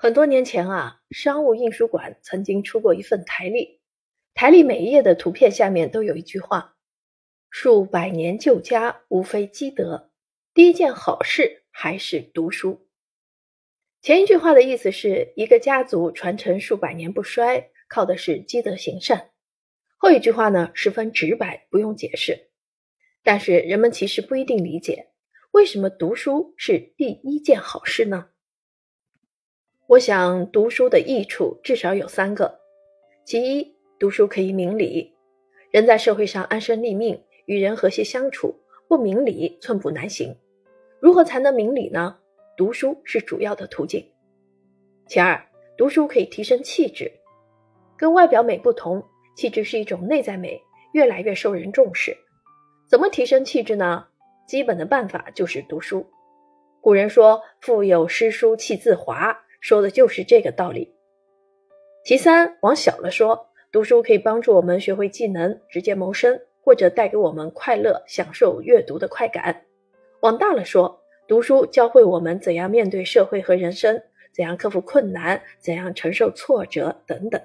[0.00, 3.80] 很多年前啊，商务印书馆曾经出过一份台历，
[4.32, 6.76] 台历每一页的图片下面都有一句话
[7.50, 10.12] ：“数百年旧家，无非积德，
[10.54, 12.86] 第一件好事还是读书。”
[14.00, 19.30] 前一句话的意思是一个家族传承数百年不衰，靠的是积德行善。
[19.96, 22.50] 后一句话呢，十分直白，不用解释。
[23.24, 25.08] 但是人们其实不一定理解，
[25.50, 28.28] 为什么读书是第一件好事呢？
[29.88, 32.60] 我想读书的益处至少有三个。
[33.24, 35.14] 其一，读书可以明理。
[35.70, 38.54] 人在社会上安身立命，与人和谐相处，
[38.86, 40.36] 不明理寸步难行。
[41.00, 42.18] 如何才能明理呢？
[42.54, 44.06] 读书是主要的途径。
[45.06, 45.42] 其二，
[45.78, 47.10] 读书可以提升气质。
[47.96, 49.02] 跟外表美不同，
[49.36, 50.60] 气质是一种内在美，
[50.92, 52.14] 越来越受人重视。
[52.86, 54.04] 怎么提升气质呢？
[54.46, 56.06] 基本的办法就是读书。
[56.82, 60.94] 古人说：“腹有诗书气自华。”说的就是这个道理。
[62.04, 69.64] 其三，往小了说，读书可以帮助我们学会技能，直接谋生，或者带给我们快乐，享受阅读的快感。
[70.20, 77.40] 往大了说，读书教会我们怎样面对社会和人生，怎样克服困难，怎样承受挫折等等。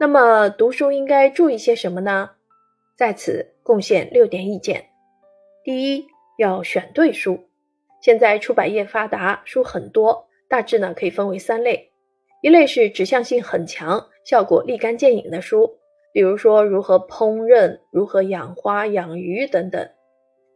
[0.00, 2.30] 那么，读书应该注意些什么呢？
[2.96, 4.86] 在此贡献六点意见。
[5.62, 7.48] 第一，要选对书。
[8.00, 10.23] 现在出版业发达，书很多。
[10.48, 11.90] 大致呢可以分为三类，
[12.42, 15.78] 一类是指向性很强、效果立竿见影的书，
[16.12, 19.86] 比如说如何烹饪、如何养花、养鱼等等；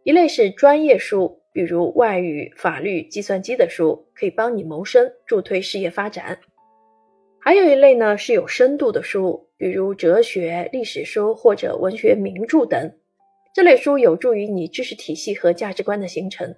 [0.05, 6.36] 一类是专业书，比如外语、法律、计算机的书，可以帮你谋生、助推事业发展；
[7.41, 12.92] 还有一类呢是有深度的书，比如哲学、历史书或者文学名著等，
[13.55, 16.55] 这类书有助于你知识体系和价值观的形成，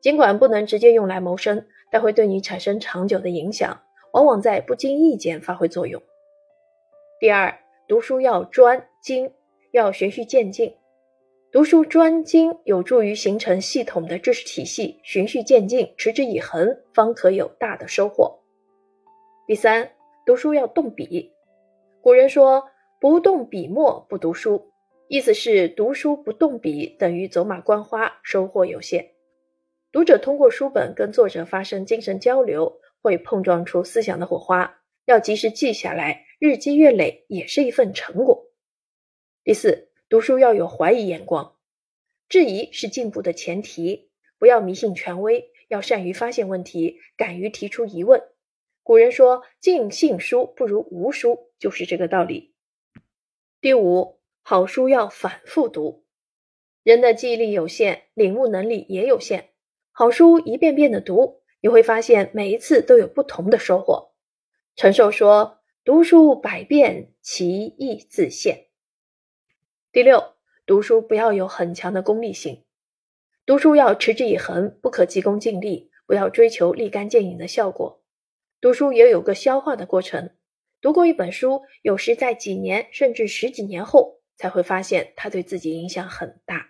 [0.00, 1.66] 尽管不能直接用来谋生。
[1.90, 6.02] 但会对你产生长久的影响，往往在不经意间发挥作用。
[7.20, 9.32] 第二，读书要专精，
[9.72, 10.74] 要循序渐进。
[11.50, 18.38] 读书专精有助于形成系统的知识体系，循序渐进，持之以恒，方可有大的收获。
[19.46, 19.90] 第三，
[20.26, 21.32] 读书要动笔。
[22.02, 22.64] 古人说
[23.00, 24.70] ：“不动笔墨，不读书。”
[25.08, 29.08] 意思是读书不动笔等于走马观花，收获有限。
[29.90, 38.50] 读者通过书本跟作者发生精神交流，会碰撞出思想的火花，要及时记下来，日积月累也是一份成果。
[39.44, 41.56] 第四，读书要有怀疑眼光，
[42.28, 48.22] 质疑是进步的前提，不要迷信权威，要善于发现问题，敢于提出疑问。
[48.82, 52.54] 古人说“尽信书不如无书”，就是这个道理。
[53.62, 56.04] 第五，好书要反复读，
[56.82, 59.48] 人的记忆力有限，领悟能力也有限。
[59.98, 64.12] 好书一遍遍的读，你会发现每一次都有不同的收获。
[64.76, 68.66] 陈寿说：“读书百遍，其义自现。”
[69.90, 72.64] 第六，读书不要有很强的功利性，
[73.44, 78.00] 读书要持之以恒，不可急功近利，不要追求立竿见影的效果。
[78.60, 80.30] 读书也有个消化的过程，
[80.80, 86.68] 读过一本书，有时在几年甚至十几年后才会发现它对自己影响很大。